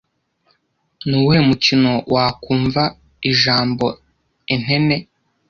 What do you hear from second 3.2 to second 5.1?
ijambo Intente